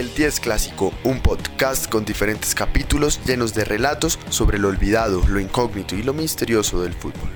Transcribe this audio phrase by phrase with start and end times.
[0.00, 5.38] El 10 Clásico, un podcast con diferentes capítulos llenos de relatos sobre lo olvidado, lo
[5.38, 7.28] incógnito y lo misterioso del fútbol.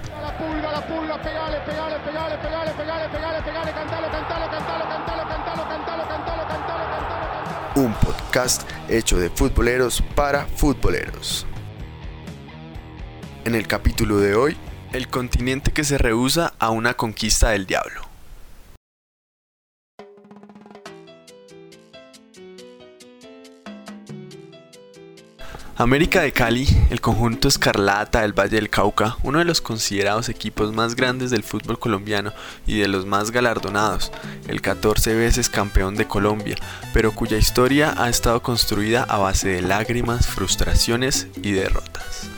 [7.76, 11.46] Un podcast hecho de futboleros para futboleros.
[13.44, 14.56] En el capítulo de hoy,
[14.94, 18.03] el continente que se rehúsa a una conquista del diablo.
[25.84, 30.72] América de Cali, el conjunto Escarlata del Valle del Cauca, uno de los considerados equipos
[30.72, 32.32] más grandes del fútbol colombiano
[32.66, 34.10] y de los más galardonados,
[34.48, 36.56] el 14 veces campeón de Colombia,
[36.94, 42.30] pero cuya historia ha estado construida a base de lágrimas, frustraciones y derrotas.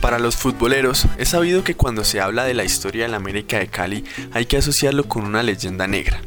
[0.00, 3.68] Para los futboleros, es sabido que cuando se habla de la historia del América de
[3.68, 6.20] Cali hay que asociarlo con una leyenda negra,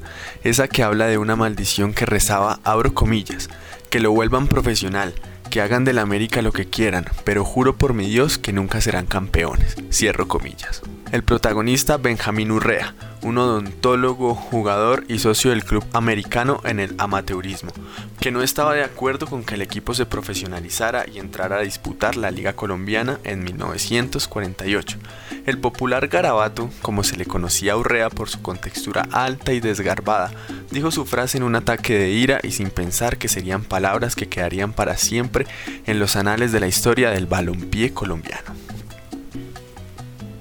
[0.46, 3.50] esa que habla de una maldición que rezaba, abro comillas,
[3.96, 5.14] que lo vuelvan profesional,
[5.50, 9.06] que hagan del América lo que quieran, pero juro por mi Dios que nunca serán
[9.06, 10.82] campeones, cierro comillas.
[11.12, 17.72] El protagonista Benjamín Urrea, un odontólogo, jugador y socio del club americano en el amateurismo,
[18.20, 22.18] que no estaba de acuerdo con que el equipo se profesionalizara y entrara a disputar
[22.18, 24.98] la Liga Colombiana en 1948.
[25.46, 30.32] El popular garabato, como se le conocía a Urrea por su contextura alta y desgarbada,
[30.72, 34.28] dijo su frase en un ataque de ira y sin pensar que serían palabras que
[34.28, 35.46] quedarían para siempre
[35.86, 38.65] en los anales de la historia del balompié colombiano.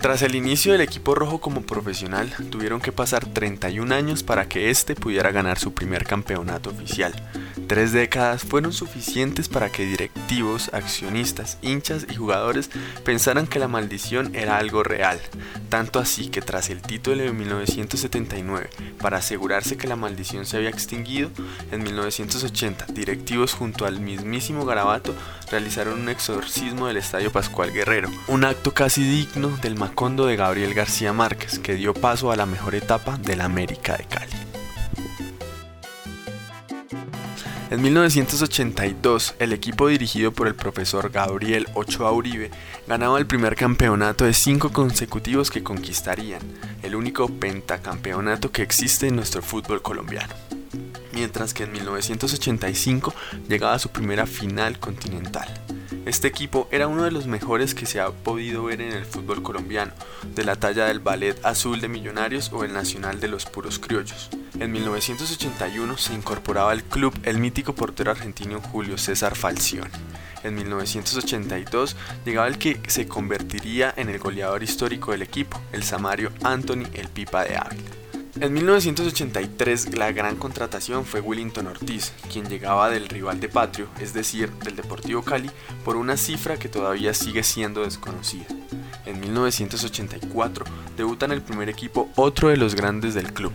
[0.05, 4.69] Tras el inicio del equipo rojo como profesional, tuvieron que pasar 31 años para que
[4.69, 7.15] éste pudiera ganar su primer campeonato oficial.
[7.67, 12.71] Tres décadas fueron suficientes para que directivos, accionistas, hinchas y jugadores
[13.05, 15.19] pensaran que la maldición era algo real,
[15.71, 18.69] tanto así que tras el título de 1979,
[19.01, 21.31] para asegurarse que la maldición se había extinguido,
[21.73, 25.15] en 1980 directivos junto al mismísimo Garabato
[25.51, 30.75] realizaron un exorcismo del Estadio Pascual Guerrero, un acto casi digno del Macondo de Gabriel
[30.75, 34.54] García Márquez que dio paso a la mejor etapa de la América de Cali.
[37.71, 42.51] En 1982, el equipo dirigido por el profesor Gabriel Ochoa Uribe
[42.87, 46.43] ganaba el primer campeonato de cinco consecutivos que conquistarían,
[46.83, 50.35] el único pentacampeonato que existe en nuestro fútbol colombiano.
[51.15, 53.15] Mientras que en 1985
[53.49, 55.49] llegaba a su primera final continental.
[56.05, 59.43] Este equipo era uno de los mejores que se ha podido ver en el fútbol
[59.43, 59.93] colombiano,
[60.35, 64.29] de la talla del Ballet Azul de Millonarios o el Nacional de los Puros Criollos.
[64.61, 69.91] En 1981 se incorporaba al club el mítico portero argentino Julio César Falcioni.
[70.45, 76.31] En 1982 llegaba el que se convertiría en el goleador histórico del equipo, el Samario
[76.45, 77.91] Anthony El Pipa de Ávila.
[78.41, 84.15] En 1983 la gran contratación fue Willington Ortiz, quien llegaba del rival de Patrio, es
[84.15, 85.51] decir, del Deportivo Cali,
[85.85, 88.47] por una cifra que todavía sigue siendo desconocida.
[89.07, 90.65] En 1984
[90.97, 93.53] debuta en el primer equipo otro de los grandes del club,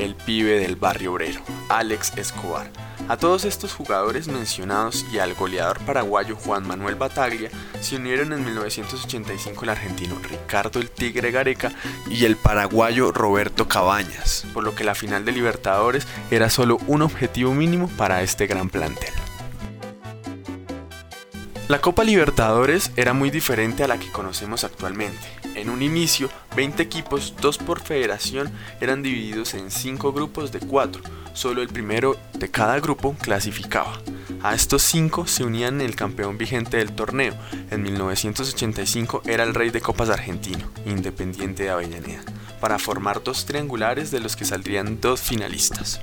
[0.00, 2.70] el pibe del barrio obrero, Alex Escobar,
[3.08, 7.50] a todos estos jugadores mencionados y al goleador paraguayo Juan Manuel Bataglia
[7.80, 11.72] se unieron en 1985 el argentino Ricardo el Tigre Gareca
[12.08, 17.02] y el paraguayo Roberto Cabañas, por lo que la final de Libertadores era solo un
[17.02, 19.12] objetivo mínimo para este gran plantel.
[21.70, 25.24] La Copa Libertadores era muy diferente a la que conocemos actualmente.
[25.54, 28.50] En un inicio, 20 equipos, dos por federación,
[28.80, 31.00] eran divididos en 5 grupos de 4.
[31.32, 34.02] Solo el primero de cada grupo clasificaba.
[34.42, 37.34] A estos 5 se unían el campeón vigente del torneo.
[37.70, 42.24] En 1985 era el rey de copas argentino, Independiente de Avellaneda,
[42.60, 46.00] para formar dos triangulares de los que saldrían dos finalistas.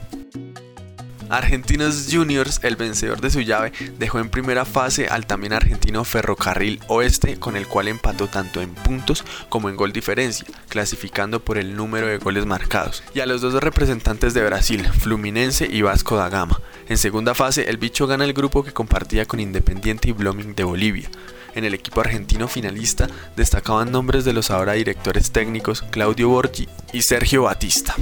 [1.29, 6.79] Argentinos Juniors, el vencedor de su llave, dejó en primera fase al también argentino Ferrocarril
[6.87, 11.75] Oeste, con el cual empató tanto en puntos como en gol diferencia, clasificando por el
[11.75, 16.29] número de goles marcados, y a los dos representantes de Brasil, Fluminense y Vasco da
[16.29, 16.61] Gama.
[16.87, 20.63] En segunda fase, el bicho gana el grupo que compartía con Independiente y Blooming de
[20.63, 21.09] Bolivia.
[21.55, 27.01] En el equipo argentino finalista destacaban nombres de los ahora directores técnicos Claudio Borgi y
[27.01, 27.95] Sergio Batista.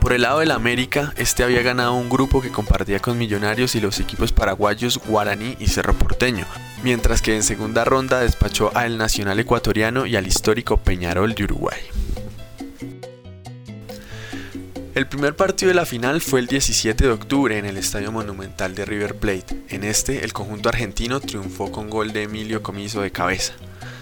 [0.00, 3.80] Por el lado del América, este había ganado un grupo que compartía con Millonarios y
[3.80, 6.46] los equipos paraguayos Guaraní y Cerro Porteño,
[6.82, 11.80] mientras que en segunda ronda despachó al Nacional Ecuatoriano y al histórico Peñarol de Uruguay.
[14.94, 18.74] El primer partido de la final fue el 17 de octubre en el Estadio Monumental
[18.74, 19.54] de River Plate.
[19.68, 23.52] En este, el conjunto argentino triunfó con gol de Emilio Comiso de cabeza.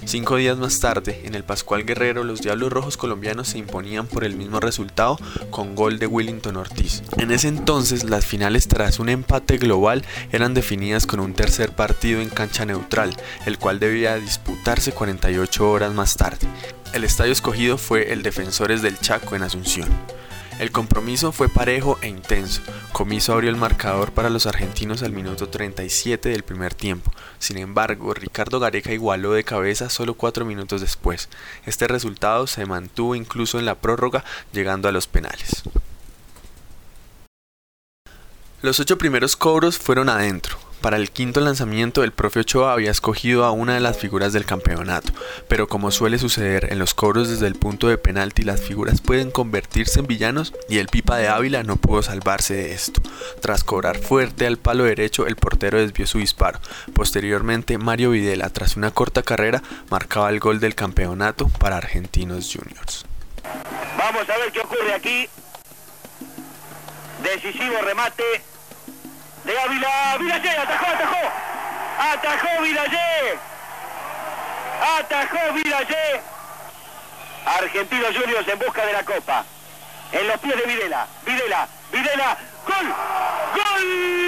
[0.04, 4.24] Cinco días más tarde, en el Pascual Guerrero, los Diablos Rojos colombianos se imponían por
[4.24, 5.18] el mismo resultado
[5.50, 7.02] con gol de Willington Ortiz.
[7.18, 12.20] En ese entonces, las finales tras un empate global eran definidas con un tercer partido
[12.20, 13.16] en cancha neutral,
[13.46, 16.46] el cual debía disputarse 48 horas más tarde.
[16.94, 19.88] El estadio escogido fue el Defensores del Chaco en Asunción.
[20.58, 22.62] El compromiso fue parejo e intenso.
[22.92, 27.12] Comiso abrió el marcador para los argentinos al minuto 37 del primer tiempo.
[27.38, 31.28] Sin embargo, Ricardo Gareca igualó de cabeza solo cuatro minutos después.
[31.64, 35.62] Este resultado se mantuvo incluso en la prórroga, llegando a los penales.
[38.60, 40.67] Los ocho primeros cobros fueron adentro.
[40.80, 44.44] Para el quinto lanzamiento, el profe Ochoa había escogido a una de las figuras del
[44.44, 45.12] campeonato,
[45.48, 49.32] pero como suele suceder en los cobros desde el punto de penalti, las figuras pueden
[49.32, 53.02] convertirse en villanos y el Pipa de Ávila no pudo salvarse de esto.
[53.40, 56.60] Tras cobrar fuerte al palo derecho, el portero desvió su disparo.
[56.94, 63.04] Posteriormente, Mario Videla, tras una corta carrera, marcaba el gol del campeonato para Argentinos Juniors.
[63.98, 65.28] Vamos a ver qué ocurre aquí.
[67.24, 68.22] Decisivo remate
[69.44, 70.16] de Ávila.
[70.18, 71.32] Vilayé, atajó, atajó.
[71.98, 73.38] Atajó Vilayé.
[74.98, 76.20] Atajó Vilayé.
[77.46, 79.44] Argentinos Juniors en busca de la copa.
[80.12, 81.06] En los pies de Videla.
[81.24, 81.68] Videla.
[81.92, 82.36] Videla.
[82.66, 82.94] Gol.
[83.54, 84.27] Gol.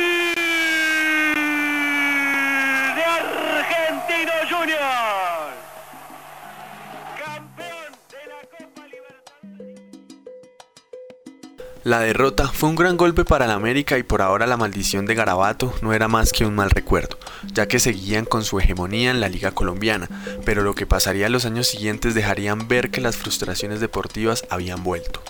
[11.90, 15.16] La derrota fue un gran golpe para la América y por ahora la maldición de
[15.16, 17.18] Garabato no era más que un mal recuerdo,
[17.52, 20.08] ya que seguían con su hegemonía en la liga colombiana,
[20.44, 24.84] pero lo que pasaría en los años siguientes dejarían ver que las frustraciones deportivas habían
[24.84, 25.20] vuelto.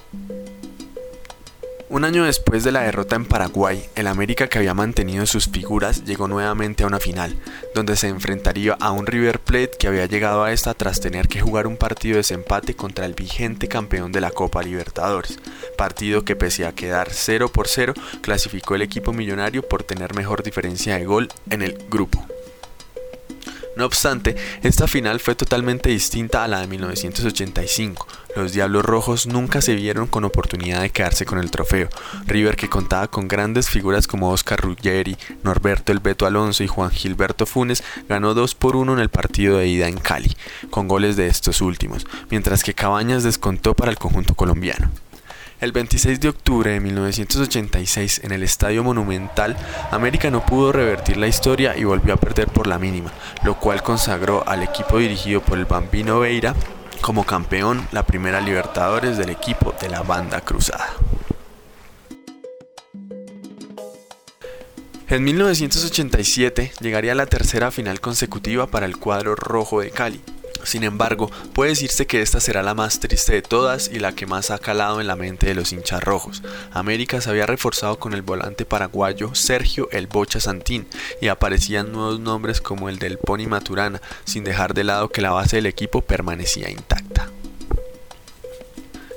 [1.91, 6.05] Un año después de la derrota en Paraguay, el América que había mantenido sus figuras
[6.05, 7.37] llegó nuevamente a una final,
[7.75, 11.41] donde se enfrentaría a un River Plate que había llegado a esta tras tener que
[11.41, 15.41] jugar un partido de desempate contra el vigente campeón de la Copa Libertadores,
[15.77, 20.45] partido que pese a quedar 0 por 0, clasificó el equipo millonario por tener mejor
[20.45, 22.25] diferencia de gol en el grupo.
[23.77, 28.07] No obstante, esta final fue totalmente distinta a la de 1985.
[28.37, 31.89] Los Diablos Rojos nunca se vieron con oportunidad de quedarse con el trofeo.
[32.27, 36.91] River, que contaba con grandes figuras como Oscar Ruggeri, Norberto El Beto Alonso y Juan
[36.91, 40.37] Gilberto Funes, ganó 2 por 1 en el partido de ida en Cali,
[40.71, 44.91] con goles de estos últimos, mientras que Cabañas descontó para el conjunto colombiano.
[45.61, 49.59] El 26 de octubre de 1986 en el Estadio Monumental,
[49.91, 53.13] América no pudo revertir la historia y volvió a perder por la mínima,
[53.45, 56.55] lo cual consagró al equipo dirigido por el Bambino Veira
[57.03, 60.95] como campeón la primera Libertadores del equipo de la banda cruzada.
[65.09, 70.23] En 1987 llegaría la tercera final consecutiva para el cuadro rojo de Cali,
[70.65, 74.27] sin embargo, puede decirse que esta será la más triste de todas y la que
[74.27, 76.43] más ha calado en la mente de los hinchas rojos.
[76.73, 80.87] América se había reforzado con el volante paraguayo Sergio El Bocha Santín
[81.21, 85.33] y aparecían nuevos nombres como el del Pony Maturana, sin dejar de lado que la
[85.33, 87.31] base del equipo permanecía intacta.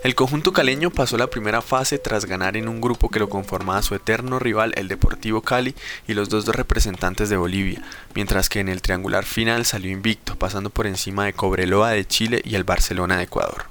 [0.04, 3.82] El conjunto caleño pasó la primera fase tras ganar en un grupo que lo conformaba
[3.82, 5.76] su eterno rival el Deportivo Cali
[6.10, 7.82] y los dos representantes de Bolivia,
[8.14, 12.42] mientras que en el triangular final salió invicto, pasando por encima de Cobreloa de Chile
[12.44, 13.68] y el Barcelona de Ecuador.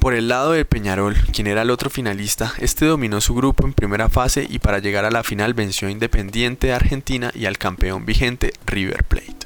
[0.00, 3.74] Por el lado de Peñarol, quien era el otro finalista, este dominó su grupo en
[3.74, 7.58] primera fase y para llegar a la final venció a Independiente de Argentina y al
[7.58, 9.43] campeón vigente River Plate.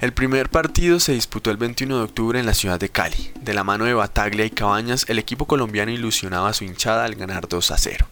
[0.00, 3.32] El primer partido se disputó el 21 de octubre en la ciudad de Cali.
[3.40, 7.16] De la mano de Bataglia y Cabañas, el equipo colombiano ilusionaba a su hinchada al
[7.16, 8.06] ganar 2 a 0.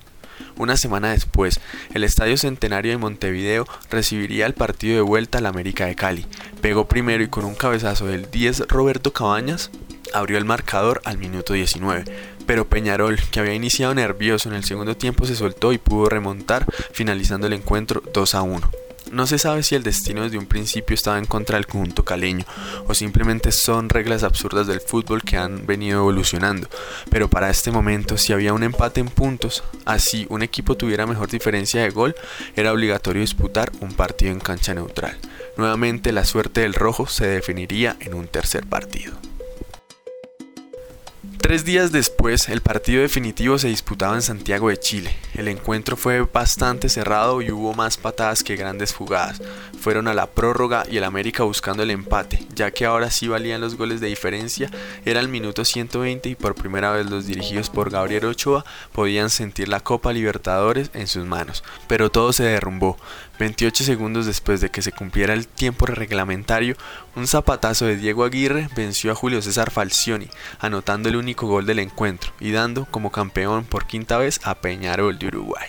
[0.56, 1.60] Una semana después,
[1.94, 6.26] el Estadio Centenario de Montevideo recibiría el partido de vuelta al América de Cali.
[6.60, 9.70] Pegó primero y con un cabezazo del 10 Roberto Cabañas
[10.12, 12.04] abrió el marcador al minuto 19.
[12.46, 16.66] Pero Peñarol, que había iniciado nervioso en el segundo tiempo, se soltó y pudo remontar,
[16.90, 18.85] finalizando el encuentro 2 a 1.
[19.12, 22.44] No se sabe si el destino desde un principio estaba en contra del conjunto caleño
[22.88, 26.68] o simplemente son reglas absurdas del fútbol que han venido evolucionando,
[27.08, 31.30] pero para este momento si había un empate en puntos, así un equipo tuviera mejor
[31.30, 32.16] diferencia de gol,
[32.56, 35.16] era obligatorio disputar un partido en cancha neutral.
[35.56, 39.14] Nuevamente la suerte del rojo se definiría en un tercer partido.
[41.38, 45.16] Tres días después, el partido definitivo se disputaba en Santiago de Chile.
[45.34, 49.40] El encuentro fue bastante cerrado y hubo más patadas que grandes jugadas.
[49.80, 53.60] Fueron a la prórroga y el América buscando el empate, ya que ahora sí valían
[53.60, 54.70] los goles de diferencia.
[55.04, 59.68] Era el minuto 120 y por primera vez los dirigidos por Gabriel Ochoa podían sentir
[59.68, 61.62] la Copa Libertadores en sus manos.
[61.86, 62.96] Pero todo se derrumbó.
[63.38, 66.74] 28 segundos después de que se cumpliera el tiempo reglamentario,
[67.14, 70.28] un zapatazo de Diego Aguirre venció a Julio César Falcioni,
[70.58, 75.18] anotando el único gol del encuentro y dando como campeón por quinta vez a Peñarol
[75.18, 75.68] de Uruguay.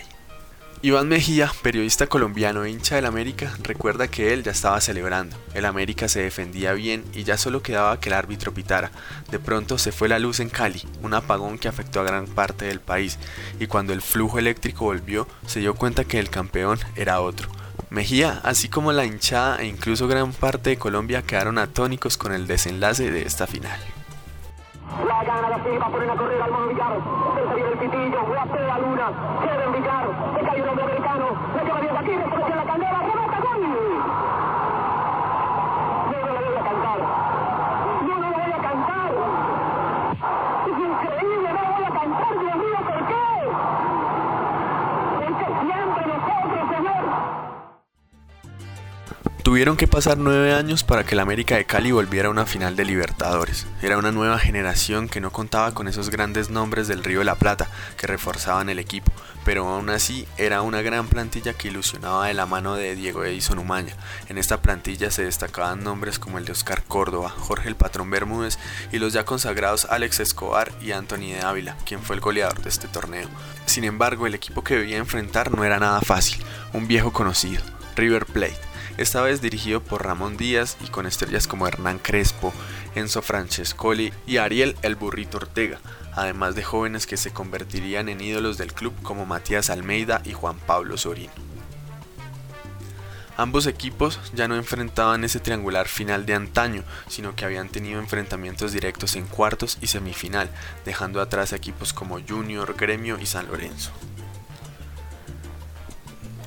[0.80, 5.36] Iván Mejía, periodista colombiano e hincha del América, recuerda que él ya estaba celebrando.
[5.52, 8.92] El América se defendía bien y ya solo quedaba que el árbitro pitara.
[9.28, 12.66] De pronto se fue la luz en Cali, un apagón que afectó a gran parte
[12.66, 13.18] del país,
[13.58, 17.50] y cuando el flujo eléctrico volvió, se dio cuenta que el campeón era otro.
[17.90, 22.46] Mejía, así como la hinchada e incluso gran parte de Colombia quedaron atónicos con el
[22.46, 23.80] desenlace de esta final.
[24.96, 26.14] La gana la Silva, pone una
[49.58, 52.76] Tuvieron que pasar nueve años para que el América de Cali volviera a una final
[52.76, 53.66] de Libertadores.
[53.82, 57.34] Era una nueva generación que no contaba con esos grandes nombres del Río de la
[57.34, 59.10] Plata que reforzaban el equipo,
[59.44, 63.58] pero aún así era una gran plantilla que ilusionaba de la mano de Diego Edison
[63.58, 63.96] Umaña.
[64.28, 68.60] En esta plantilla se destacaban nombres como el de Oscar Córdoba, Jorge el Patrón Bermúdez
[68.92, 72.68] y los ya consagrados Alex Escobar y Anthony de Ávila, quien fue el goleador de
[72.68, 73.28] este torneo.
[73.66, 77.64] Sin embargo, el equipo que debía enfrentar no era nada fácil, un viejo conocido,
[77.96, 78.67] River Plate
[78.98, 82.52] esta vez dirigido por Ramón Díaz y con estrellas como Hernán Crespo,
[82.94, 85.78] Enzo Francescoli y Ariel El Burrito Ortega,
[86.14, 90.58] además de jóvenes que se convertirían en ídolos del club como Matías Almeida y Juan
[90.58, 91.32] Pablo Sorino.
[93.36, 98.72] Ambos equipos ya no enfrentaban ese triangular final de antaño, sino que habían tenido enfrentamientos
[98.72, 100.50] directos en cuartos y semifinal,
[100.84, 103.92] dejando atrás equipos como Junior, Gremio y San Lorenzo.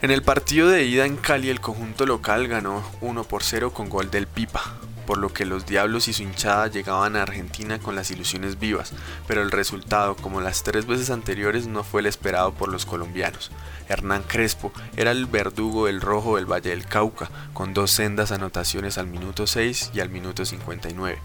[0.02, 3.88] En el partido de ida en Cali el conjunto local ganó 1 por 0 con
[3.88, 4.64] gol del Pipa,
[5.02, 8.94] por lo que los Diablos y su hinchada llegaban a Argentina con las ilusiones vivas,
[9.28, 13.52] pero el resultado, como las tres veces anteriores, no fue el esperado por los colombianos.
[13.90, 18.98] Hernán Crespo era el verdugo del rojo del Valle del Cauca, con dos sendas anotaciones
[18.98, 21.20] al minuto 6 y al minuto 59.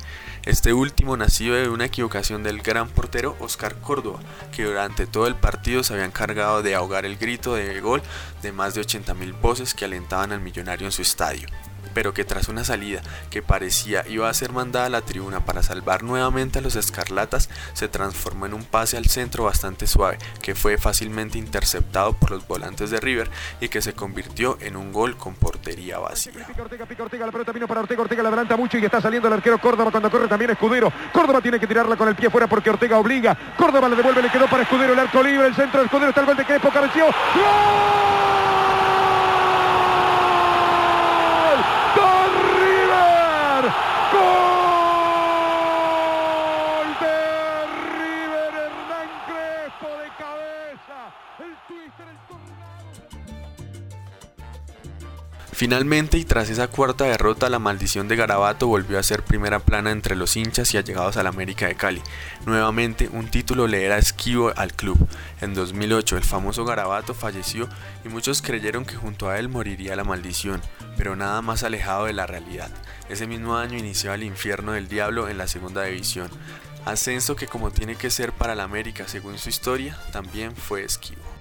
[0.44, 4.20] Este último nació de una equivocación del gran portero Oscar Córdoba,
[4.52, 8.02] que durante todo el partido se había encargado de ahogar el grito de gol
[8.42, 11.48] de más de 80.000 voces que alentaban al millonario en su estadio
[11.94, 15.62] pero que tras una salida que parecía iba a ser mandada a la tribuna para
[15.62, 20.54] salvar nuevamente a los escarlatas, se transformó en un pase al centro bastante suave, que
[20.54, 25.16] fue fácilmente interceptado por los volantes de River y que se convirtió en un gol
[25.16, 26.32] con portería vacía.
[26.58, 29.28] Ortega, pica Ortega, la pelota vino para Ortega, Ortega la adelanta mucho y está saliendo
[29.28, 30.92] el arquero Córdoba cuando corre también Escudero.
[31.12, 33.36] Córdoba tiene que tirarla con el pie fuera porque Ortega obliga.
[33.56, 36.20] Córdoba le devuelve, le quedó para Escudero, el arco libre, el centro de Escudero, está
[36.20, 37.06] el gol de Crespo, careció.
[37.06, 38.65] ¡Gol!
[55.56, 59.90] Finalmente, y tras esa cuarta derrota, la maldición de Garabato volvió a ser primera plana
[59.90, 62.02] entre los hinchas y allegados al América de Cali.
[62.44, 64.98] Nuevamente, un título le era esquivo al club.
[65.40, 67.70] En 2008, el famoso Garabato falleció
[68.04, 70.60] y muchos creyeron que junto a él moriría la maldición,
[70.98, 72.68] pero nada más alejado de la realidad.
[73.08, 76.28] Ese mismo año inició el infierno del diablo en la segunda división,
[76.84, 81.35] ascenso que como tiene que ser para la América según su historia, también fue esquivo.